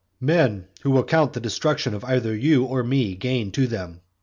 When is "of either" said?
1.93-2.35